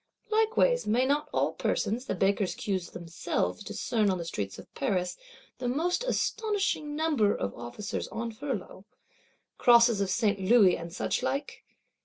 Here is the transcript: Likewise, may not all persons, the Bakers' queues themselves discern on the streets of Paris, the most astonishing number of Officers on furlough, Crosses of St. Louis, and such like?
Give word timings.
Likewise, 0.31 0.87
may 0.87 1.05
not 1.05 1.29
all 1.31 1.53
persons, 1.53 2.05
the 2.07 2.15
Bakers' 2.15 2.55
queues 2.55 2.89
themselves 2.89 3.63
discern 3.63 4.09
on 4.09 4.17
the 4.17 4.25
streets 4.25 4.57
of 4.57 4.73
Paris, 4.73 5.15
the 5.59 5.67
most 5.67 6.03
astonishing 6.05 6.95
number 6.95 7.35
of 7.35 7.53
Officers 7.53 8.07
on 8.07 8.31
furlough, 8.31 8.83
Crosses 9.59 10.01
of 10.01 10.09
St. 10.09 10.39
Louis, 10.39 10.75
and 10.75 10.91
such 10.91 11.21
like? 11.21 11.63